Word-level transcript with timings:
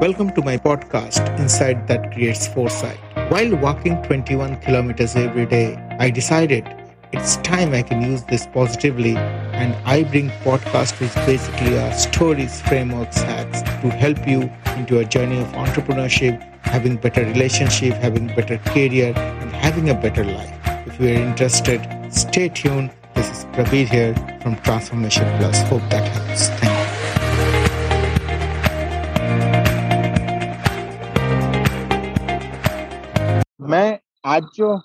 Welcome 0.00 0.30
to 0.34 0.42
my 0.42 0.56
podcast, 0.56 1.28
Insight 1.40 1.88
That 1.88 2.12
Creates 2.12 2.46
Foresight. 2.46 3.00
While 3.32 3.56
walking 3.56 4.00
21 4.04 4.60
kilometers 4.60 5.16
every 5.16 5.44
day, 5.44 5.74
I 5.98 6.08
decided 6.08 6.64
it's 7.12 7.38
time 7.38 7.74
I 7.74 7.82
can 7.82 8.00
use 8.00 8.22
this 8.22 8.46
positively, 8.46 9.16
and 9.16 9.74
I 9.84 10.04
bring 10.04 10.30
podcast 10.44 11.00
which 11.00 11.12
basically 11.26 11.76
are 11.80 11.92
stories, 11.94 12.60
frameworks, 12.60 13.20
hacks 13.20 13.62
to 13.62 13.90
help 13.90 14.24
you 14.28 14.42
into 14.76 15.00
a 15.00 15.04
journey 15.04 15.40
of 15.40 15.48
entrepreneurship, 15.48 16.40
having 16.62 16.94
better 16.94 17.24
relationship, 17.24 17.94
having 17.94 18.28
better 18.28 18.58
career, 18.58 19.12
and 19.16 19.50
having 19.50 19.90
a 19.90 19.94
better 19.94 20.24
life. 20.24 20.54
If 20.86 21.00
you 21.00 21.08
are 21.08 21.22
interested, 21.28 21.84
stay 22.10 22.50
tuned. 22.50 22.92
This 23.16 23.28
is 23.30 23.44
Prabir 23.46 23.88
here 23.88 24.14
from 24.42 24.54
Transformation 24.62 25.24
Plus. 25.38 25.60
Hope 25.62 25.82
that 25.90 26.06
helps. 26.06 26.50
Thank 26.50 26.72
you. 26.72 26.77
मैं 33.68 33.98
आज 34.24 34.42
जो 34.54 34.80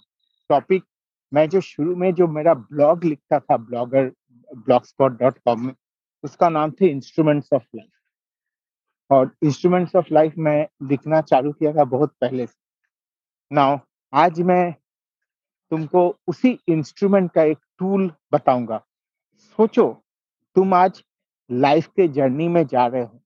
topic 0.49 0.83
मैं 1.33 1.49
जो 1.49 1.61
शुरू 1.61 1.95
में 1.95 2.13
जो 2.13 2.27
मेरा 2.27 2.53
blog 2.53 3.03
लिखता 3.03 3.39
था 3.39 3.57
ब्लॉगर 3.57 4.11
कॉम 5.47 5.65
में, 5.65 5.73
उसका 6.23 6.49
नाम 6.49 6.71
थे 6.71 6.87
इंस्ट्रूमेंट्स 6.87 7.49
ऑफ़ 7.53 7.63
लाइफ 7.75 7.91
और 9.11 9.35
इंस्ट्रूमेंट्स 9.43 9.95
ऑफ़ 9.95 10.05
लाइफ 10.11 10.33
मैं 10.37 10.67
लिखना 10.87 11.21
चालू 11.21 11.51
किया 11.51 11.73
था 11.73 11.83
बहुत 11.83 12.15
पहले 12.21 12.47
से। 12.47 13.55
नाउ 13.55 13.77
आज 14.13 14.41
मैं 14.41 14.75
तुमको 15.71 16.19
उसी 16.27 16.59
इंस्ट्रूमेंट 16.67 17.31
का 17.31 17.43
एक 17.43 17.57
टूल 17.77 18.11
बताऊँगा। 18.33 18.85
सोचो, 19.37 20.03
तुम 20.55 20.73
आज 20.73 21.03
लाइफ 21.51 21.87
के 21.87 22.07
जर्नी 22.07 22.47
में 22.47 22.67
जा 22.67 22.87
रहे 22.87 23.03
हो। 23.03 23.21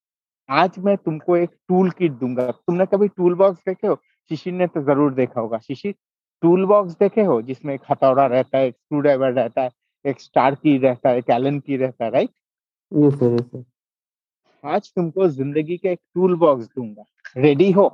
आज 0.49 0.79
मैं 0.79 0.97
तुमको 0.97 1.37
एक 1.37 1.49
टूल 1.67 1.91
किट 1.91 2.11
दूँगा। 2.11 2.51
तुमने 2.51 2.85
कभी 2.85 3.07
टूल 3.07 3.35
बॉक्स 3.35 3.59
देखे 3.59 3.87
हो? 3.87 4.01
शिशिर 4.31 4.53
ने 4.53 4.67
तो 4.67 4.81
ज़रूर 4.83 5.13
देखा 5.13 5.41
होगा। 5.41 5.57
शिशिर 5.59 5.93
टूल 6.43 6.65
बॉक्स 6.65 6.93
देखे 6.99 7.23
हो 7.23 7.41
जिसमें 7.41 7.73
एक 7.73 7.81
हथौड़ा 7.91 8.25
रहता 8.25 8.57
है 8.57 8.67
एक 8.67 8.75
स्क्रू 8.75 8.99
ड्राइवर 9.01 9.31
रहता 9.33 9.61
है 9.61 9.71
एक 10.05 10.19
स्टार 10.21 10.55
की 10.55 10.77
रहता 10.77 11.09
है 11.09 11.17
एक 11.17 11.29
एलन 11.31 11.59
की 11.59 11.77
रहता 11.77 12.05
है 12.05 12.11
right 12.11 12.29
yes 12.91 13.13
sir 13.13 13.33
yes 13.33 13.45
sir 13.45 13.63
आज 14.63 14.91
तुमको 14.95 15.27
ज़िंदगी 15.29 15.77
का 15.77 15.89
एक 15.89 15.99
टूल 16.15 16.35
बॉक्स 16.37 16.65
दूँगा। 16.67 17.03
रेडी 17.37 17.71
हो? 17.71 17.87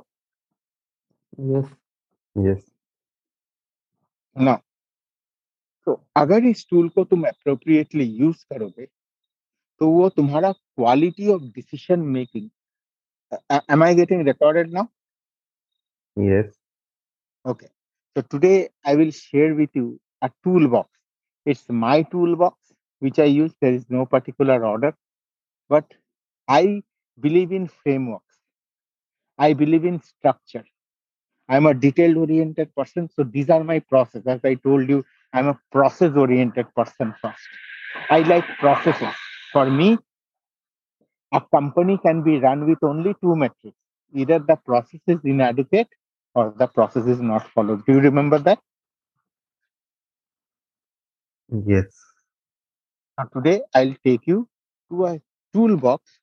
यस 1.40 1.74
यस 2.36 2.64
ना 4.36 4.54
तो 5.86 6.00
अगर 6.16 6.44
इस 6.46 6.66
टूल 6.70 6.88
को 6.88 7.04
तुम 7.04 7.24
अप्रोप्रिएटली 7.28 8.04
यूज़ 8.04 8.44
करोगे 8.50 8.86
तो 9.80 9.88
वो 9.90 10.08
तुम्हारा 10.08 10.50
quality 10.52 11.28
of 11.32 11.42
decision 11.54 12.00
making 12.10 12.48
am 13.72 13.82
I 13.84 13.94
getting 13.94 14.26
recorded 14.26 14.70
now 14.72 14.84
yes 16.18 16.52
Okay. 17.46 17.68
So 18.16 18.22
today 18.22 18.68
I 18.86 18.94
will 18.94 19.10
share 19.10 19.54
with 19.54 19.70
you 19.74 20.00
a 20.22 20.30
toolbox. 20.42 20.88
It's 21.44 21.68
my 21.68 22.02
toolbox, 22.02 22.72
which 23.00 23.18
I 23.18 23.24
use. 23.24 23.52
There 23.60 23.72
is 23.72 23.84
no 23.90 24.06
particular 24.06 24.64
order, 24.64 24.94
but 25.68 25.84
I 26.48 26.82
believe 27.20 27.52
in 27.52 27.66
frameworks. 27.68 28.38
I 29.36 29.52
believe 29.52 29.84
in 29.84 30.00
structure. 30.00 30.64
I'm 31.48 31.66
a 31.66 31.74
detail 31.74 32.16
oriented 32.18 32.74
person. 32.74 33.10
So 33.14 33.24
these 33.24 33.50
are 33.50 33.62
my 33.62 33.80
process. 33.80 34.22
As 34.26 34.40
I 34.44 34.54
told 34.54 34.88
you, 34.88 35.04
I'm 35.34 35.48
a 35.48 35.58
process 35.70 36.16
oriented 36.16 36.74
person 36.74 37.14
first. 37.20 37.48
I 38.08 38.20
like 38.20 38.46
processes. 38.58 39.14
For 39.52 39.68
me, 39.68 39.98
a 41.32 41.42
company 41.52 41.98
can 41.98 42.22
be 42.22 42.38
run 42.38 42.66
with 42.66 42.78
only 42.82 43.14
two 43.20 43.36
metrics. 43.36 43.76
Either 44.14 44.38
the 44.38 44.56
process 44.56 45.00
is 45.06 45.18
inadequate 45.24 45.88
or 46.34 46.54
the 46.56 46.66
process 46.66 47.06
is 47.06 47.20
not 47.20 47.48
followed. 47.50 47.84
Do 47.86 47.94
you 47.94 48.00
remember 48.00 48.38
that? 48.38 48.60
yes 51.66 51.94
Now, 53.18 53.24
today 53.32 53.62
I'll 53.74 53.94
take 54.04 54.26
you 54.26 54.48
to 54.90 55.06
a 55.06 55.20
toolbox, 55.52 56.20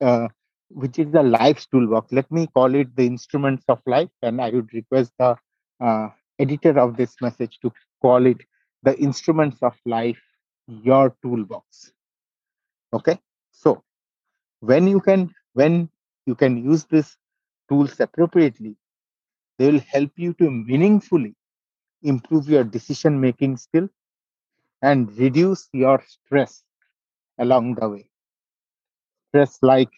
uh, 0.00 0.28
which 0.68 0.98
is 0.98 1.12
the 1.12 1.22
life's 1.22 1.66
toolbox. 1.66 2.12
Let 2.12 2.30
me 2.30 2.46
call 2.48 2.74
it 2.74 2.94
the 2.96 3.06
instruments 3.06 3.64
of 3.68 3.80
life, 3.86 4.10
and 4.22 4.40
I 4.40 4.50
would 4.50 4.72
request 4.72 5.12
the 5.18 5.36
uh, 5.80 6.08
editor 6.38 6.78
of 6.78 6.96
this 6.96 7.16
message 7.20 7.58
to 7.62 7.72
call 8.02 8.26
it 8.26 8.38
the 8.82 8.96
instruments 8.98 9.58
of 9.62 9.74
life, 9.84 10.20
your 10.68 11.14
toolbox. 11.22 11.92
Okay, 12.92 13.18
so 13.52 13.82
when 14.60 14.86
you 14.86 15.00
can 15.00 15.34
when 15.52 15.90
you 16.26 16.34
can 16.34 16.62
use 16.64 16.84
this 16.84 17.16
tools 17.68 17.98
appropriately, 18.00 18.76
they 19.58 19.70
will 19.70 19.80
help 19.80 20.10
you 20.16 20.32
to 20.34 20.50
meaningfully 20.50 21.34
improve 22.02 22.48
your 22.48 22.64
decision 22.64 23.20
making 23.20 23.56
skill 23.56 23.88
and 24.82 25.16
reduce 25.18 25.68
your 25.72 26.02
stress 26.06 26.62
along 27.38 27.74
the 27.74 27.88
way. 27.88 28.08
Stress 29.28 29.58
like 29.62 29.90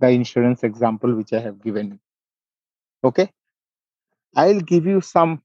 the 0.00 0.08
insurance 0.08 0.62
example 0.64 1.14
which 1.14 1.32
I 1.32 1.40
have 1.40 1.62
given 1.62 1.92
you. 1.92 1.98
Okay. 3.04 3.30
I'll 4.36 4.60
give 4.60 4.86
you 4.86 5.00
some 5.00 5.42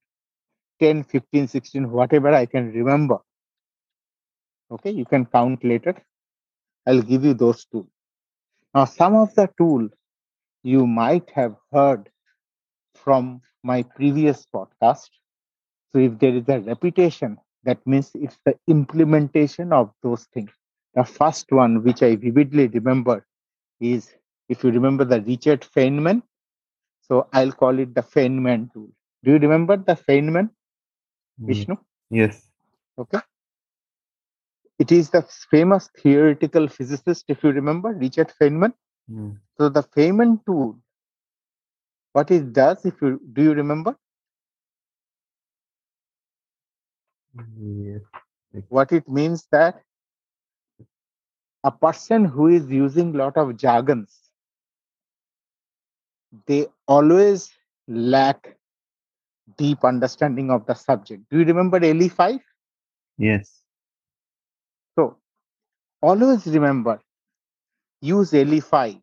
10, 0.79 1.03
15, 1.03 1.47
16, 1.47 1.91
whatever 1.91 2.33
I 2.33 2.45
can 2.45 2.71
remember. 2.71 3.19
Okay. 4.71 4.91
You 4.91 5.05
can 5.05 5.25
count 5.25 5.63
later. 5.63 5.95
I'll 6.87 7.01
give 7.01 7.23
you 7.23 7.33
those 7.33 7.65
tools. 7.65 7.89
Now, 8.73 8.85
some 8.85 9.15
of 9.15 9.33
the 9.35 9.49
tools 9.57 9.91
you 10.63 10.85
might 10.87 11.29
have 11.31 11.55
heard 11.71 12.09
from 12.95 13.41
my 13.63 13.83
previous 13.83 14.45
podcast. 14.53 15.09
So 15.91 15.99
if 15.99 16.17
there 16.19 16.35
is 16.35 16.47
a 16.49 16.59
repetition, 16.61 17.37
that 17.63 17.85
means 17.85 18.11
it's 18.15 18.37
the 18.45 18.55
implementation 18.67 19.71
of 19.73 19.93
those 20.03 20.25
things. 20.25 20.51
The 20.95 21.03
first 21.03 21.51
one, 21.51 21.83
which 21.83 22.01
I 22.03 22.15
vividly 22.15 22.67
remember, 22.67 23.25
is 23.79 24.15
if 24.49 24.63
you 24.63 24.71
remember 24.71 25.05
the 25.05 25.21
Richard 25.21 25.61
Feynman. 25.61 26.23
So 27.01 27.27
I'll 27.33 27.51
call 27.51 27.79
it 27.79 27.93
the 27.95 28.01
Feynman 28.01 28.71
tool. 28.73 28.89
Do 29.23 29.31
you 29.31 29.37
remember 29.39 29.77
the 29.77 29.95
Feynman, 29.95 30.49
Vishnu? 31.45 31.75
yes 32.09 32.49
Okay. 32.97 33.19
It 34.79 34.91
is 34.91 35.09
the 35.11 35.21
famous 35.21 35.89
theoretical 35.97 36.67
physicist, 36.67 37.25
if 37.29 37.43
you 37.43 37.51
remember, 37.51 37.89
Richard 37.89 38.29
Feynman. 38.39 38.73
Mm. 39.09 39.39
So 39.57 39.69
the 39.69 39.83
Feynman 39.83 40.43
tool, 40.45 40.79
what 42.19 42.31
it 42.31 42.53
does, 42.53 42.85
if 42.85 43.01
you 43.01 43.21
do 43.33 43.43
you 43.43 43.53
remember? 43.53 43.95
yes 47.57 48.01
what 48.69 48.91
it 48.91 49.07
means 49.07 49.47
that 49.51 49.83
a 51.63 51.71
person 51.71 52.25
who 52.25 52.47
is 52.47 52.69
using 52.69 53.13
lot 53.13 53.37
of 53.37 53.55
jargons 53.57 54.31
they 56.47 56.67
always 56.87 57.51
lack 57.87 58.57
deep 59.57 59.83
understanding 59.83 60.51
of 60.51 60.65
the 60.65 60.73
subject. 60.73 61.23
Do 61.31 61.39
you 61.39 61.45
remember 61.45 61.79
ELI5 61.79 62.39
yes. 63.17 63.63
So 64.97 65.17
always 66.01 66.45
remember 66.47 66.99
use 68.01 68.33
ELI5 68.33 69.01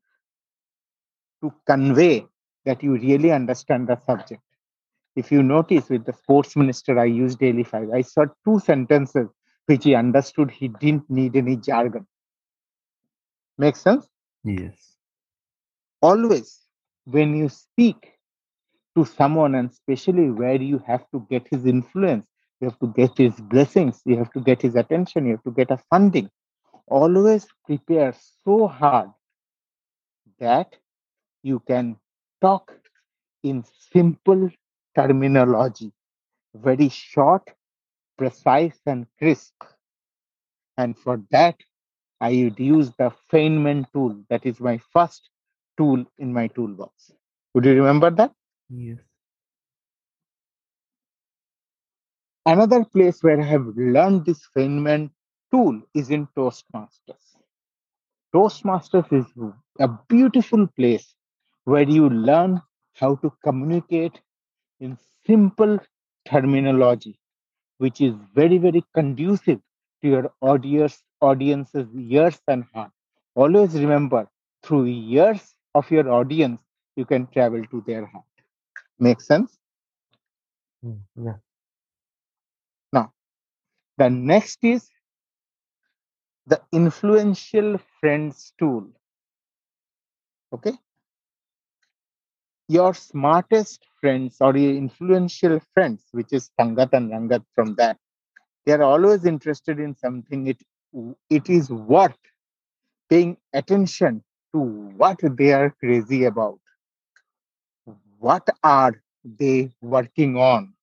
to 1.43 1.55
convey 1.67 2.27
that 2.67 2.83
you 2.83 2.95
really 2.99 3.33
understand 3.33 3.89
the 3.89 3.97
subject 3.97 4.43
if 5.17 5.33
you 5.33 5.43
notice 5.43 5.89
with 5.89 6.05
the 6.05 6.13
sports 6.13 6.57
minister, 6.57 6.99
I 6.99 7.07
used 7.07 7.39
daily 7.39 7.65
five. 7.65 7.91
I 7.91 8.03
saw 8.03 8.27
two 8.45 8.61
sentences 8.61 9.29
which 9.67 9.85
he 9.85 9.95
understood. 9.95 10.51
He 10.51 10.69
didn't 10.69 11.11
need 11.11 11.37
any 11.37 11.57
jargon. 11.57 12.07
Make 13.59 13.77
sense? 13.77 14.09
yes 14.45 14.97
Always, 16.03 16.63
when 17.05 17.35
you 17.37 17.49
speak 17.49 18.19
to 18.97 19.05
someone, 19.05 19.55
and 19.55 19.71
especially 19.71 20.31
where 20.31 20.61
you 20.61 20.79
have 20.87 21.11
to 21.11 21.27
get 21.31 21.47
his 21.49 21.67
influence, 21.67 22.27
you 22.61 22.69
have 22.69 22.79
to 22.81 22.89
get 22.89 23.17
his 23.19 23.35
blessings, 23.41 24.03
you 24.05 24.17
have 24.19 24.33
to 24.33 24.41
get 24.41 24.63
his 24.63 24.77
attention, 24.77 25.27
you 25.27 25.33
have 25.33 25.45
to 25.45 25.53
get 25.53 25.71
a 25.71 25.79
funding. 25.91 26.31
Always 26.87 27.47
prepare 27.67 28.15
so 28.45 28.69
hard 28.69 29.11
that 30.39 30.77
you 31.43 31.61
can 31.61 31.97
talk 32.41 32.73
in 33.43 33.65
simple 33.65 34.51
terminology, 34.95 35.93
very 36.55 36.89
short, 36.89 37.51
precise, 38.19 38.81
and 38.87 39.07
crisp. 39.19 39.55
And 40.79 40.97
for 40.99 41.23
that, 41.31 41.57
I 42.21 42.31
would 42.45 42.59
use 42.59 42.93
the 42.93 43.11
Feynman 43.33 43.91
tool. 43.93 44.25
That 44.31 44.47
is 44.47 44.61
my 44.61 44.79
first 44.79 45.31
tool 45.77 46.05
in 46.19 46.33
my 46.33 46.49
toolbox. 46.49 47.13
Would 47.55 47.67
you 47.67 47.75
remember 47.75 48.11
that? 48.11 48.33
yes 48.69 49.01
Another 52.47 52.85
place 52.85 53.23
where 53.23 53.41
I 53.41 53.45
have 53.45 53.67
learned 53.77 54.25
this 54.25 54.49
Feynman 54.57 55.11
tool 55.53 55.83
is 55.95 56.11
in 56.11 56.27
Toastmasters. 56.29 57.37
Toastmasters 58.33 59.13
is 59.13 59.27
a 59.81 59.89
beautiful 60.09 60.69
place 60.69 61.16
where 61.67 61.89
you 61.99 62.11
learn 62.11 62.63
how 62.97 63.17
to 63.17 63.31
communicate 63.45 64.21
in 64.81 64.99
simple 65.27 65.79
terminology, 66.29 67.19
which 67.79 68.01
is 68.01 68.15
very, 68.35 68.59
very 68.59 68.85
conducive 68.95 69.61
to 70.03 70.09
your 70.09 70.33
audience, 70.41 71.03
audience's 71.21 71.89
ears 71.97 72.41
and 72.49 72.65
heart. 72.75 72.93
Always 73.35 73.75
remember, 73.75 74.29
through 74.63 74.87
ears 74.87 75.55
of 75.75 75.91
your 75.91 76.11
audience, 76.11 76.61
you 76.97 77.07
can 77.07 77.27
travel 77.29 77.65
to 77.67 77.83
their 77.87 78.07
heart. 78.07 78.25
Make 78.99 79.21
sense? 79.21 79.59
Hmm, 80.83 81.01
yeah. 81.17 81.39
Now, 82.93 83.13
The 83.99 84.11
next 84.11 84.65
is 84.65 84.91
the 86.47 86.61
influential 86.73 87.79
friends 88.01 88.53
tool. 88.59 88.91
Okay. 90.53 90.79
Your 92.69 92.95
smartest 92.95 93.85
friends 94.01 94.37
or 94.41 94.57
your 94.57 94.75
influential 94.77 95.59
friends, 95.75 96.07
which 96.13 96.33
is 96.33 96.51
Pangat 96.59 96.93
and 96.93 97.11
Rangat 97.11 97.45
from 97.57 97.75
that, 97.75 97.99
they 98.67 98.73
are 98.73 98.83
always 98.83 99.25
interested 99.27 99.81
in 99.81 99.95
something. 99.97 100.47
It 100.49 100.63
it 101.31 101.51
is 101.51 101.71
worth 101.71 102.19
paying 103.11 103.37
attention 103.53 104.25
to 104.55 104.61
what 104.61 105.19
they 105.23 105.53
are 105.53 105.71
crazy 105.71 106.25
about. 106.25 106.61
What 108.19 108.49
are 108.63 109.03
they 109.25 109.73
working 109.81 110.37
on? 110.37 110.75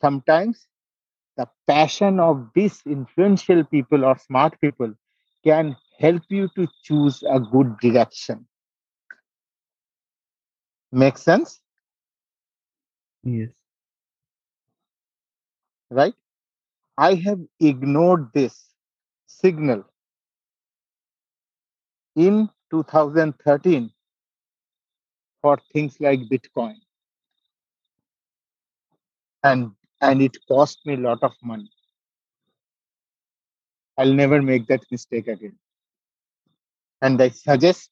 Sometimes 0.00 0.68
the 1.36 1.48
passion 1.66 2.20
of 2.20 2.50
these 2.54 2.82
influential 2.86 3.64
people 3.64 4.04
or 4.04 4.18
smart 4.18 4.60
people 4.60 4.94
can 5.44 5.76
help 5.98 6.22
you 6.30 6.48
to 6.56 6.68
choose 6.82 7.22
a 7.24 7.40
good 7.40 7.78
direction. 7.80 8.46
Make 10.94 11.18
sense? 11.18 11.60
Yes. 13.24 13.50
Right? 15.90 16.14
I 16.96 17.14
have 17.14 17.40
ignored 17.60 18.30
this 18.34 18.70
signal 19.26 19.84
in 22.14 22.48
2013 22.70 23.90
for 25.42 25.58
things 25.72 25.96
like 26.00 26.20
Bitcoin. 26.20 26.76
And 29.42 29.72
and 30.00 30.22
it 30.22 30.36
cost 30.48 30.78
me 30.86 30.94
a 30.94 30.98
lot 30.98 31.22
of 31.22 31.32
money. 31.42 31.70
I'll 33.98 34.14
never 34.14 34.42
make 34.42 34.66
that 34.68 34.82
mistake 34.92 35.28
again. 35.28 35.58
And 37.02 37.20
I 37.20 37.30
suggest 37.30 37.90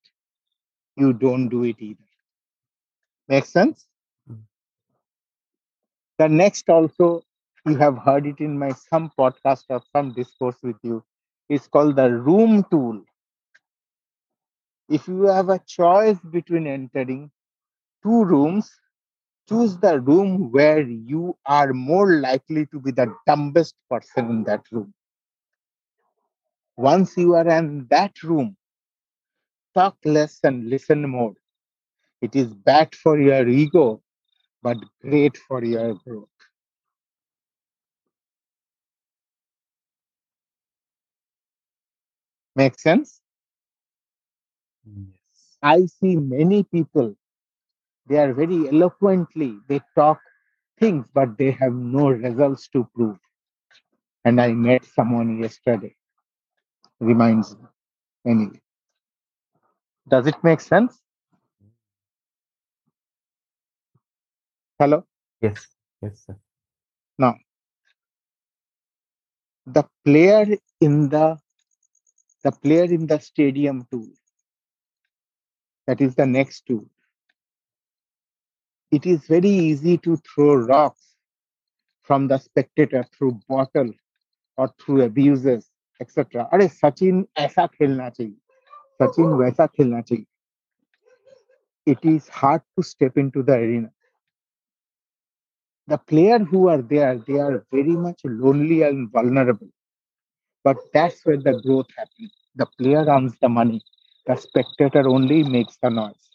you 0.97 1.13
don't 1.13 1.49
do 1.49 1.65
it 1.65 1.77
either. 1.81 2.12
Make 3.29 3.47
sense? 3.47 3.89
Mm. 4.31 4.45
The 6.19 6.27
next 6.27 6.71
also, 6.71 7.23
you 7.67 7.77
have 7.77 7.99
heard 7.99 8.27
it 8.27 8.41
in 8.41 8.59
my 8.59 8.71
some 8.71 9.11
podcast 9.19 9.65
or 9.69 9.83
some 9.93 10.13
discourse 10.13 10.57
with 10.63 10.77
you, 10.83 11.05
is 11.51 11.67
called 11.69 11.97
the 11.97 12.11
room 12.11 12.65
tool. 12.71 13.05
If 14.89 15.09
you 15.09 15.23
have 15.25 15.49
a 15.49 15.59
choice 15.59 16.21
between 16.21 16.69
entering 16.69 17.33
two 18.03 18.25
rooms, 18.25 18.71
choose 19.49 19.79
the 19.79 20.01
room 20.01 20.51
where 20.53 20.81
you 20.83 21.37
are 21.47 21.73
more 21.73 22.15
likely 22.21 22.67
to 22.67 22.81
be 22.81 22.93
the 22.93 23.15
dumbest 23.27 23.77
person 23.91 24.31
in 24.31 24.45
that 24.45 24.65
room. 24.73 24.95
Once 26.77 27.17
you 27.17 27.35
are 27.35 27.49
in 27.49 27.87
that 27.89 28.23
room, 28.23 28.57
talk 29.75 29.97
less 30.07 30.41
and 30.45 30.71
listen 30.71 31.07
more. 31.09 31.35
It 32.23 32.37
is 32.37 32.55
bad 32.55 32.95
for 32.95 33.21
your 33.21 33.49
ego, 33.49 34.03
but 34.63 34.79
great 35.03 35.37
for 35.49 35.65
your 35.65 35.95
growth. 35.95 36.29
Make 42.57 42.79
sense? 42.79 43.21
Yes. 44.85 45.59
I 45.63 45.87
see 45.87 46.17
many 46.17 46.65
people, 46.65 47.17
they 48.07 48.19
are 48.19 48.33
very 48.35 48.69
eloquently, 48.69 49.59
they 49.69 49.81
talk 49.97 50.21
things, 50.79 51.07
but 51.15 51.39
they 51.39 51.53
have 51.53 51.73
no 51.73 52.11
results 52.11 52.69
to 52.69 52.89
prove. 52.95 53.19
And 54.25 54.41
I 54.41 54.53
met 54.53 54.85
someone 54.85 55.39
yesterday. 55.43 55.95
Reminds 57.01 57.57
me. 57.57 57.67
Anyway. 58.27 58.61
Does 60.09 60.27
it 60.27 60.37
make 60.45 60.61
sense? 60.61 61.01
Hello? 64.80 65.04
Yes. 65.42 65.68
Yes, 66.02 66.26
sir. 66.26 66.38
The 69.66 69.84
player 70.06 70.46
in 70.80 71.10
the 71.10 71.38
the 72.44 72.52
player 72.54 72.86
in 72.86 73.08
the 73.08 73.20
stadium 73.20 73.86
tool. 73.92 74.08
That 75.88 76.00
is 76.00 76.16
the 76.16 76.26
next 76.26 76.66
tool. 76.66 76.86
It 78.92 79.06
is 79.06 79.26
very 79.28 79.50
easy 79.50 79.98
to 79.98 80.16
throw 80.18 80.56
rocks 80.56 81.16
from 82.04 82.30
the 82.30 82.38
spectator 82.38 83.06
through 83.14 83.42
bottle 83.50 83.92
or 84.56 84.72
through 84.80 85.02
abuses, 85.02 85.70
etc. 86.00 86.48
अरे 86.54 86.68
सचिन 86.68 87.26
ऐसा 87.38 87.66
खेलना 87.68 88.10
चाहिए 88.10 88.38
सचिन 89.02 89.34
वैसा 89.44 89.66
खेलना 89.76 90.02
चाहिए 90.02 90.26
it 91.86 92.06
is 92.06 92.28
hard 92.30 92.62
to 92.78 92.84
step 92.84 93.18
into 93.18 93.44
the 93.44 93.54
arena 93.54 93.92
the 95.93 95.99
player 95.99 96.39
who 96.41 96.69
are 96.69 96.83
there 96.83 97.19
they 97.27 97.39
are 97.39 97.67
very 97.73 97.97
much 98.07 98.21
lonely 98.25 98.83
and 98.83 99.11
vulnerable. 99.13 99.69
But 100.65 100.79
that's 100.93 101.25
where 101.27 101.37
the 101.39 101.61
growth 101.61 101.87
happens. 101.97 102.33
The 102.57 102.67
player 102.67 103.05
earns 103.09 103.37
the 103.41 103.49
money. 103.49 103.83
The 104.27 104.37
spectator 104.37 105.09
only 105.09 105.45
makes 105.45 105.77
the 105.79 105.91
noise. 105.91 106.31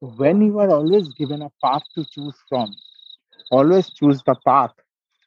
When 0.00 0.42
you 0.42 0.58
are 0.58 0.70
always 0.70 1.14
given 1.14 1.42
a 1.42 1.50
path 1.62 1.84
to 1.94 2.04
choose 2.04 2.36
from 2.48 2.74
always 3.50 3.90
choose 3.90 4.22
the 4.24 4.34
path 4.44 4.74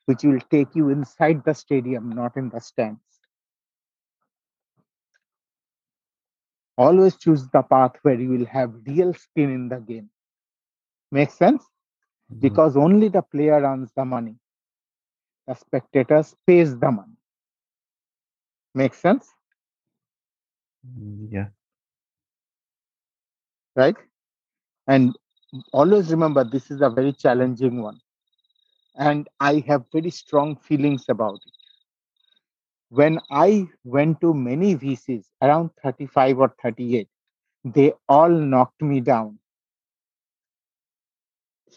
which 0.06 0.24
will 0.24 0.42
take 0.52 0.76
you 0.76 0.90
inside 0.90 1.44
the 1.46 1.54
stadium 1.54 2.10
not 2.12 2.38
in 2.38 2.50
the 2.50 2.60
stands. 2.60 3.22
Always 6.78 7.16
choose 7.18 7.48
the 7.50 7.64
path 7.64 7.96
where 8.02 8.20
you 8.20 8.30
will 8.30 8.46
have 8.48 8.74
real 8.86 9.14
skin 9.14 9.50
in 9.50 9.70
the 9.70 9.80
game 9.80 10.10
makes 11.12 11.34
sense? 11.36 11.70
Mm, 12.32 12.40
because 12.40 12.78
only 12.78 13.10
the 13.10 13.22
player 13.22 13.62
earns 13.64 13.92
the 13.94 14.06
money. 14.06 14.38
The 15.48 15.54
spectators 15.56 16.36
pays 16.46 16.78
the 16.80 16.92
money. 16.92 17.18
Makes 18.74 19.00
sense? 19.00 19.34
Mm, 20.86 21.28
Yeah. 21.32 21.50
right? 23.76 23.96
And 24.88 25.18
always 25.74 26.12
remember 26.12 26.44
this 26.44 26.72
is 26.72 26.82
a 26.82 26.90
very 26.90 27.14
challenging 27.14 27.82
one. 27.82 28.00
And 28.96 29.28
i 29.40 29.60
have 29.68 29.86
very 29.92 30.10
strong 30.12 30.56
feelings 30.58 31.06
about 31.10 31.42
it. 31.46 31.54
When 32.90 33.20
i 33.32 33.68
went 33.84 34.22
to 34.22 34.34
many 34.34 34.76
vcs 34.76 35.32
around 35.42 35.72
35 35.84 36.40
or 36.40 36.50
38 36.62 37.10
they 37.66 37.94
all 38.08 38.30
knocked 38.30 38.82
me 38.82 39.02
down 39.02 39.41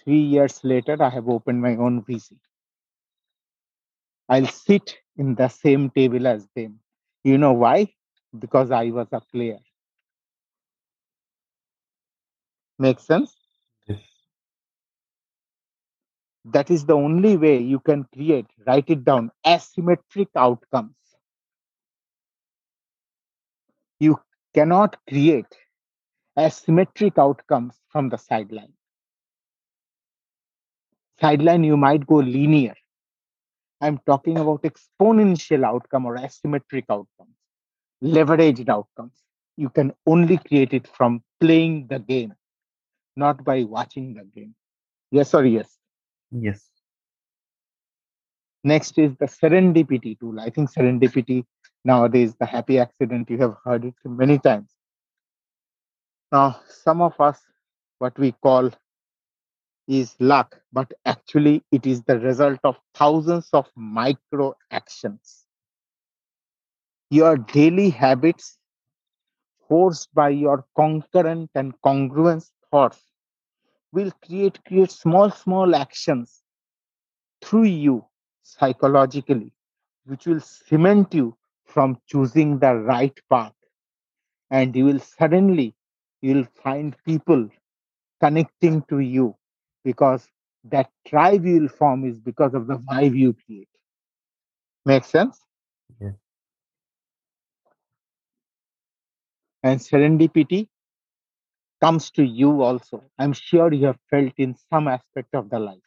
three 0.05 0.21
years 0.35 0.63
later 0.65 0.97
i 1.03 1.11
have 1.11 1.29
opened 1.29 1.61
my 1.61 1.77
own 1.77 2.03
vc 2.05 2.39
i'll 4.29 4.47
sit 4.47 4.99
in 5.17 5.35
the 5.35 5.49
same 5.49 5.91
table 5.91 6.27
as 6.27 6.47
them. 6.55 6.79
You 7.25 7.39
know 7.39 7.53
why? 7.53 7.95
Because 8.39 8.71
i 8.71 8.91
was 8.91 9.09
a 9.13 9.21
player. 9.21 9.61
Makes 12.79 13.05
sense? 13.05 13.37
Yes. 13.87 14.01
that 16.45 16.71
is 16.71 16.87
the 16.87 16.95
only 16.95 17.37
way 17.37 17.59
you 17.59 17.79
can 17.81 18.05
create 18.05 18.47
write 18.67 18.89
it 18.89 19.05
down 19.05 19.31
asymmetric 19.47 20.29
outcomes. 20.37 20.97
You 24.01 24.21
cannot 24.55 24.97
create 25.09 25.55
asymmetric 26.39 27.19
outcomes 27.19 27.81
from 27.89 28.11
the 28.11 28.19
sideline 28.19 28.75
sideline 31.21 31.65
you 31.65 31.77
might 31.77 32.07
go 32.07 32.17
linear 32.17 32.75
i'm 33.87 33.99
talking 34.11 34.37
about 34.43 34.63
exponential 34.69 35.65
outcome 35.71 36.07
or 36.11 36.15
asymmetric 36.27 36.85
outcomes 36.97 37.37
leveraged 38.17 38.69
outcomes 38.77 39.23
you 39.57 39.69
can 39.79 39.93
only 40.07 40.39
create 40.49 40.73
it 40.81 40.87
from 40.99 41.23
playing 41.41 41.77
the 41.89 41.99
game 41.99 42.35
not 43.17 43.45
by 43.45 43.63
watching 43.65 44.15
the 44.15 44.25
game 44.39 44.55
yes 45.11 45.35
or 45.35 45.45
yes 45.45 45.79
Yes. 46.31 46.71
Next 48.65 48.99
is 48.99 49.17
the 49.17 49.27
serendipity 49.27 50.19
tool. 50.19 50.41
I 50.41 50.51
think 50.51 50.71
serendipity 50.71 51.45
nowadays, 51.85 52.35
the 52.37 52.47
happy 52.47 52.79
accident, 52.79 53.31
you 53.31 53.39
have 53.39 53.57
heard 53.65 53.85
it 53.85 53.95
many 54.05 54.39
times. 54.39 54.75
Now, 56.33 56.61
some 56.69 57.01
of 57.01 57.19
us, 57.21 57.43
what 57.99 58.19
we 58.19 58.33
call 58.33 58.71
is 59.89 60.15
luck, 60.21 60.61
but 60.73 60.93
actually 61.05 61.63
it 61.71 61.87
is 61.87 62.03
the 62.05 62.19
result 62.21 62.61
of 62.65 62.79
thousands 62.95 63.51
of 63.53 63.71
micro 63.77 64.55
actions. 64.71 65.47
Your 67.11 67.37
daily 67.39 67.91
habits, 67.91 68.59
forced 69.69 70.15
by 70.15 70.29
your 70.29 70.65
concurrent 70.77 71.51
and 71.55 71.81
congruent 71.83 72.45
thoughts, 72.71 73.05
will 73.93 74.11
create 74.25 74.65
create 74.65 74.91
small 74.91 75.31
small 75.31 75.75
actions 75.75 76.43
through 77.43 77.65
you 77.65 78.05
psychologically, 78.43 79.53
which 80.05 80.27
will 80.27 80.41
cement 80.41 81.15
you 81.15 81.37
from 81.65 82.01
choosing 82.07 82.59
the 82.59 82.75
right 82.75 83.19
path. 83.31 83.55
And 84.51 84.75
you 84.75 84.87
will 84.87 85.01
suddenly 85.01 85.75
you'll 86.23 86.45
find 86.45 86.97
people 87.05 87.49
connecting 88.21 88.83
to 88.89 88.99
you 89.01 89.37
because 89.84 90.28
that 90.66 90.90
tribe 91.08 91.46
you 91.46 91.62
will 91.62 91.70
form 91.70 92.06
is 92.06 92.20
because 92.20 92.54
of 92.54 92.68
the 92.68 92.78
vibe 92.78 93.16
you 93.16 93.34
create. 93.34 93.70
Make 94.86 95.04
sense? 95.04 95.40
Yes. 96.00 96.14
And 99.64 99.80
serendipity 99.80 100.70
comes 101.82 102.12
to 102.12 102.24
you 102.24 102.62
also. 102.62 103.04
I'm 103.18 103.34
sure 103.34 103.74
you 103.74 103.88
have 103.88 104.00
felt 104.10 104.34
in 104.38 104.56
some 104.70 104.88
aspect 104.88 105.34
of 105.34 105.50
the 105.50 105.60
life. 105.60 105.82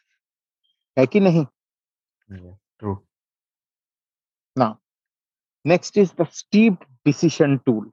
है 0.97 1.05
कि 1.07 1.19
नहीं? 1.19 1.47
Yes. 2.29 2.55
True. 2.79 3.01
Now, 4.55 4.79
next 5.65 5.97
is 5.97 6.11
the 6.11 6.25
steep 6.25 6.85
decision 7.05 7.59
tool. 7.65 7.85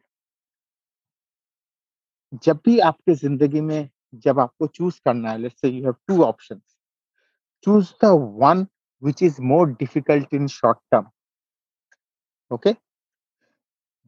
जब 2.35 2.61
भी 2.65 2.79
आपके 2.79 3.15
जिंदगी 3.15 3.61
में 3.61 3.91
जब 4.25 4.41
आपको 4.41 4.67
चूज 4.67 4.99
करना 4.99 5.31
है 5.31 5.39
let's 5.39 5.61
say 5.61 5.69
you 5.69 5.85
have 5.85 5.95
two 6.09 6.23
options 6.25 6.77
choose 7.65 7.95
the 8.05 8.11
one 8.43 8.67
which 9.03 9.21
is 9.23 9.37
more 9.51 9.67
difficult 9.67 10.33
in 10.39 10.49
short 10.55 10.79
term 10.93 11.07
okay 12.51 12.73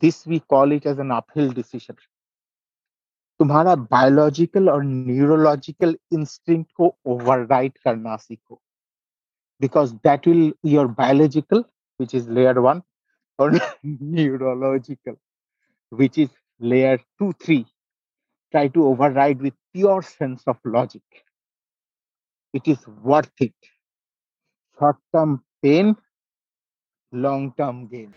this 0.02 0.26
we 0.26 0.40
call 0.54 0.72
it 0.72 0.88
as 0.92 0.98
an 0.98 1.14
uphill 1.18 1.52
decision 1.60 1.96
तुम्हारा 3.40 3.74
बायोलॉजिकल 3.92 4.68
और 4.70 4.82
न्यूरोलॉजिकल 4.84 5.96
इंस्टिंक्ट 6.12 6.70
को 6.76 6.86
ओवरराइड 7.12 7.78
करना 7.84 8.16
सीखो 8.16 8.60
because 9.60 9.92
that 10.06 10.28
will 10.28 10.52
your 10.64 10.86
biological 11.00 11.64
which 12.00 12.14
is 12.18 12.28
layer 12.36 12.54
1 12.60 12.82
or 13.38 13.48
neurological 14.18 15.16
which 15.92 16.18
is 16.18 16.30
layer 16.60 16.96
2 17.22 17.32
3 17.46 17.58
try 18.51 18.67
to 18.69 18.85
override 18.87 19.41
with 19.41 19.53
pure 19.73 20.01
sense 20.01 20.43
of 20.47 20.57
logic. 20.65 21.03
It 22.53 22.67
is 22.67 22.85
worth 22.87 23.31
it. 23.39 23.55
Short 24.79 24.97
term 25.13 25.43
pain 25.61 25.95
long 27.11 27.53
term 27.57 27.87
gain 27.87 28.13